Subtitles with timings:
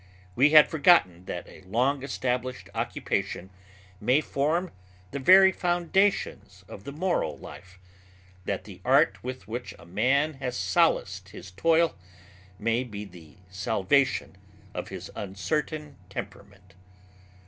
[0.33, 3.51] We had forgotten that a long established occupation
[3.99, 4.71] may form
[5.11, 7.77] the very foundations of the moral life,
[8.45, 11.93] that the art with which a man has solaced his toil
[12.57, 14.37] may be the salvation
[14.73, 16.73] of his uncertain temperament.